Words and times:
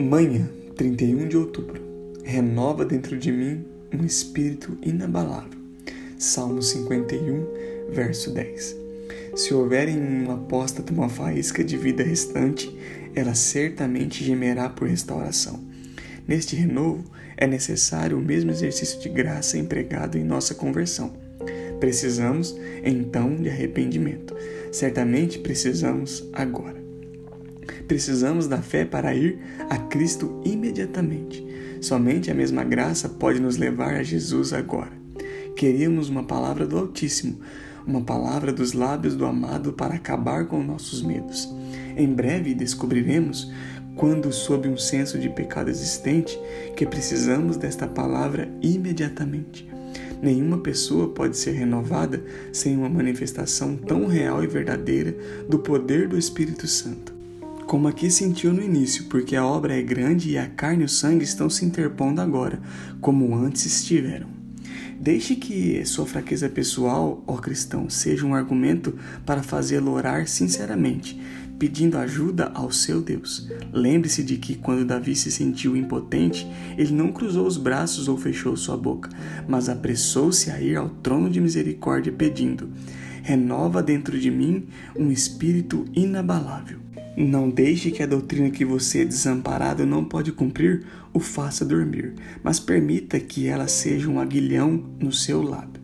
Manhã, 0.00 0.48
31 0.76 1.26
de 1.26 1.36
outubro. 1.36 1.82
Renova 2.22 2.84
dentro 2.84 3.18
de 3.18 3.32
mim 3.32 3.64
um 3.92 4.04
espírito 4.04 4.78
inabalável. 4.80 5.58
Salmo 6.16 6.62
51, 6.62 7.90
verso 7.90 8.30
10. 8.30 8.76
Se 9.34 9.52
houver 9.52 9.88
em 9.88 9.98
um 9.98 10.30
apóstata 10.30 10.92
uma 10.92 11.08
faísca 11.08 11.64
de 11.64 11.76
vida 11.76 12.04
restante, 12.04 12.72
ela 13.12 13.34
certamente 13.34 14.22
gemerá 14.22 14.68
por 14.68 14.86
restauração. 14.86 15.58
Neste 16.28 16.54
renovo, 16.54 17.02
é 17.36 17.48
necessário 17.48 18.18
o 18.18 18.22
mesmo 18.22 18.52
exercício 18.52 19.00
de 19.00 19.08
graça 19.08 19.58
empregado 19.58 20.16
em 20.16 20.22
nossa 20.22 20.54
conversão. 20.54 21.12
Precisamos, 21.80 22.56
então, 22.84 23.34
de 23.34 23.48
arrependimento. 23.48 24.32
Certamente 24.70 25.40
precisamos 25.40 26.24
agora. 26.32 26.87
Precisamos 27.88 28.46
da 28.46 28.60
fé 28.60 28.84
para 28.84 29.14
ir 29.14 29.38
a 29.70 29.78
Cristo 29.78 30.42
imediatamente. 30.44 31.44
Somente 31.80 32.30
a 32.30 32.34
mesma 32.34 32.62
graça 32.62 33.08
pode 33.08 33.40
nos 33.40 33.56
levar 33.56 33.94
a 33.94 34.02
Jesus 34.02 34.52
agora. 34.52 34.92
Queríamos 35.56 36.10
uma 36.10 36.22
palavra 36.22 36.66
do 36.66 36.76
Altíssimo, 36.76 37.40
uma 37.86 38.02
palavra 38.02 38.52
dos 38.52 38.74
lábios 38.74 39.16
do 39.16 39.24
amado 39.24 39.72
para 39.72 39.94
acabar 39.94 40.44
com 40.44 40.62
nossos 40.62 41.00
medos. 41.00 41.48
Em 41.96 42.12
breve 42.12 42.54
descobriremos, 42.54 43.50
quando 43.96 44.30
sob 44.34 44.68
um 44.68 44.76
senso 44.76 45.18
de 45.18 45.30
pecado 45.30 45.70
existente, 45.70 46.38
que 46.76 46.84
precisamos 46.84 47.56
desta 47.56 47.86
palavra 47.86 48.50
imediatamente. 48.60 49.66
Nenhuma 50.20 50.58
pessoa 50.58 51.08
pode 51.08 51.38
ser 51.38 51.52
renovada 51.52 52.22
sem 52.52 52.76
uma 52.76 52.88
manifestação 52.88 53.76
tão 53.76 54.06
real 54.06 54.44
e 54.44 54.46
verdadeira 54.46 55.16
do 55.48 55.58
poder 55.58 56.06
do 56.06 56.18
Espírito 56.18 56.66
Santo 56.66 57.17
como 57.68 57.86
aqui 57.86 58.10
sentiu 58.10 58.50
no 58.50 58.62
início, 58.62 59.04
porque 59.10 59.36
a 59.36 59.44
obra 59.44 59.78
é 59.78 59.82
grande 59.82 60.30
e 60.30 60.38
a 60.38 60.46
carne 60.48 60.84
e 60.84 60.86
o 60.86 60.88
sangue 60.88 61.22
estão 61.22 61.50
se 61.50 61.66
interpondo 61.66 62.18
agora, 62.18 62.58
como 62.98 63.36
antes 63.36 63.66
estiveram. 63.66 64.26
Deixe 64.98 65.36
que 65.36 65.84
sua 65.84 66.06
fraqueza 66.06 66.48
pessoal, 66.48 67.22
ó 67.26 67.36
cristão, 67.36 67.90
seja 67.90 68.24
um 68.24 68.34
argumento 68.34 68.98
para 69.26 69.42
fazê-lo 69.42 69.92
orar 69.92 70.26
sinceramente, 70.26 71.20
pedindo 71.58 71.98
ajuda 71.98 72.50
ao 72.54 72.70
seu 72.70 73.00
Deus. 73.00 73.48
Lembre-se 73.72 74.22
de 74.22 74.36
que 74.36 74.54
quando 74.54 74.84
Davi 74.84 75.16
se 75.16 75.30
sentiu 75.30 75.76
impotente, 75.76 76.46
ele 76.76 76.92
não 76.92 77.12
cruzou 77.12 77.46
os 77.46 77.56
braços 77.56 78.08
ou 78.08 78.16
fechou 78.16 78.56
sua 78.56 78.76
boca, 78.76 79.10
mas 79.48 79.68
apressou-se 79.68 80.50
a 80.50 80.60
ir 80.60 80.76
ao 80.76 80.88
trono 80.88 81.28
de 81.28 81.40
misericórdia 81.40 82.12
pedindo: 82.12 82.70
Renova 83.22 83.82
dentro 83.82 84.18
de 84.18 84.30
mim 84.30 84.66
um 84.96 85.10
espírito 85.10 85.84
inabalável. 85.94 86.78
Não 87.16 87.50
deixe 87.50 87.90
que 87.90 88.00
a 88.00 88.06
doutrina 88.06 88.48
que 88.48 88.64
você, 88.64 89.04
desamparado, 89.04 89.84
não 89.84 90.04
pode 90.04 90.30
cumprir, 90.30 90.84
o 91.12 91.18
faça 91.18 91.64
dormir, 91.64 92.14
mas 92.44 92.60
permita 92.60 93.18
que 93.18 93.48
ela 93.48 93.66
seja 93.66 94.08
um 94.08 94.20
aguilhão 94.20 94.84
no 95.00 95.10
seu 95.10 95.42
lado. 95.42 95.80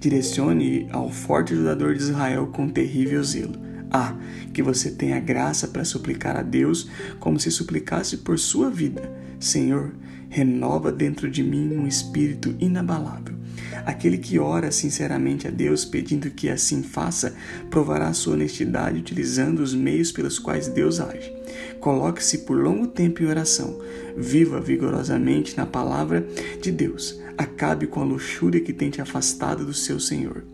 Direcione 0.00 0.88
ao 0.90 1.10
forte 1.10 1.52
ajudador 1.52 1.94
de 1.94 2.00
Israel 2.00 2.46
com 2.46 2.66
terrível 2.66 3.22
zelo. 3.22 3.69
Ah, 3.90 4.14
que 4.52 4.62
você 4.62 4.90
tenha 4.90 5.18
graça 5.18 5.68
para 5.68 5.84
suplicar 5.84 6.36
a 6.36 6.42
Deus 6.42 6.88
como 7.18 7.40
se 7.40 7.50
suplicasse 7.50 8.18
por 8.18 8.38
sua 8.38 8.70
vida. 8.70 9.10
Senhor, 9.38 9.92
renova 10.28 10.92
dentro 10.92 11.30
de 11.30 11.42
mim 11.42 11.76
um 11.76 11.86
espírito 11.86 12.54
inabalável 12.60 13.40
Aquele 13.84 14.18
que 14.18 14.38
ora 14.38 14.70
sinceramente 14.70 15.46
a 15.46 15.50
Deus 15.50 15.84
pedindo 15.84 16.30
que 16.30 16.48
assim 16.48 16.82
faça, 16.82 17.34
provará 17.70 18.12
sua 18.12 18.34
honestidade 18.34 18.98
utilizando 18.98 19.60
os 19.60 19.74
meios 19.74 20.12
pelos 20.12 20.38
quais 20.38 20.68
Deus 20.68 21.00
age. 21.00 21.32
Coloque-se 21.80 22.38
por 22.38 22.58
longo 22.58 22.86
tempo 22.86 23.22
em 23.22 23.26
oração. 23.26 23.80
Viva 24.16 24.60
vigorosamente 24.60 25.56
na 25.56 25.66
palavra 25.66 26.26
de 26.60 26.70
Deus. 26.70 27.18
Acabe 27.38 27.86
com 27.86 28.00
a 28.00 28.04
luxúria 28.04 28.60
que 28.60 28.72
tem 28.72 28.90
te 28.90 29.00
afastado 29.00 29.64
do 29.64 29.72
seu 29.72 29.98
Senhor. 29.98 30.44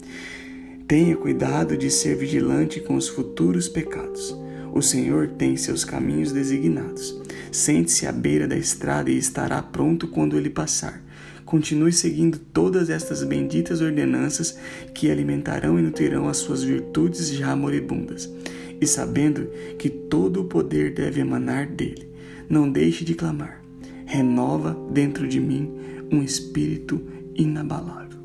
Tenha 0.86 1.16
cuidado 1.16 1.76
de 1.76 1.90
ser 1.90 2.14
vigilante 2.14 2.78
com 2.78 2.94
os 2.94 3.08
futuros 3.08 3.68
pecados. 3.68 4.38
O 4.72 4.80
Senhor 4.80 5.26
tem 5.26 5.56
seus 5.56 5.84
caminhos 5.84 6.30
designados. 6.30 7.20
Sente-se 7.50 8.06
à 8.06 8.12
beira 8.12 8.46
da 8.46 8.56
estrada 8.56 9.10
e 9.10 9.18
estará 9.18 9.60
pronto 9.60 10.06
quando 10.06 10.36
ele 10.36 10.48
passar. 10.48 11.02
Continue 11.44 11.92
seguindo 11.92 12.38
todas 12.38 12.88
estas 12.88 13.24
benditas 13.24 13.80
ordenanças 13.80 14.56
que 14.94 15.10
alimentarão 15.10 15.76
e 15.76 15.82
nutrirão 15.82 16.28
as 16.28 16.36
suas 16.36 16.62
virtudes 16.62 17.30
já 17.30 17.56
moribundas, 17.56 18.32
e 18.80 18.86
sabendo 18.86 19.48
que 19.80 19.90
todo 19.90 20.42
o 20.42 20.44
poder 20.44 20.94
deve 20.94 21.20
emanar 21.20 21.66
dele. 21.66 22.08
Não 22.48 22.70
deixe 22.70 23.04
de 23.04 23.14
clamar. 23.14 23.60
Renova 24.04 24.78
dentro 24.92 25.26
de 25.26 25.40
mim 25.40 25.68
um 26.12 26.22
espírito 26.22 27.00
inabalável. 27.34 28.15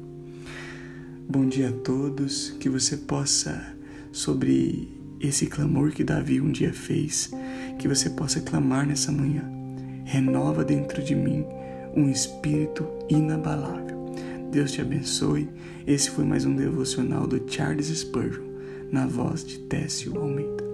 Bom 1.34 1.48
dia 1.48 1.70
a 1.70 1.72
todos, 1.72 2.50
que 2.60 2.68
você 2.68 2.98
possa, 2.98 3.74
sobre 4.12 4.90
esse 5.18 5.48
clamor 5.48 5.92
que 5.92 6.04
Davi 6.04 6.42
um 6.42 6.52
dia 6.52 6.74
fez, 6.74 7.32
que 7.80 7.88
você 7.88 8.10
possa 8.10 8.42
clamar 8.42 8.86
nessa 8.86 9.14
manhã. 9.14 9.50
Renova 10.04 10.66
dentro 10.66 11.02
de 11.02 11.16
mim 11.16 11.46
um 11.96 12.10
espírito 12.10 12.86
inabalável. 13.10 14.14
Deus 14.52 14.74
te 14.74 14.82
abençoe. 14.82 15.48
Esse 15.88 16.10
foi 16.10 16.26
mais 16.26 16.44
um 16.44 16.54
devocional 16.54 17.26
do 17.26 17.42
Charles 17.50 17.88
Spurgeon, 17.88 18.44
na 18.92 19.08
voz 19.08 19.46
de 19.46 19.58
Técio 19.58 20.20
Almeida. 20.20 20.71